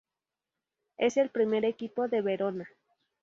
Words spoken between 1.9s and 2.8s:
de Verona.